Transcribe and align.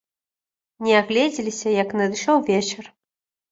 Не 0.85 0.93
агледзеліся, 1.01 1.69
як 1.83 1.89
надышоў 2.01 2.43
вечар. 2.51 2.93